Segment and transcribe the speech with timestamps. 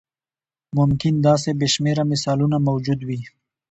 [0.77, 3.19] ممکن داسې بې شمېره مثالونه موجود وي.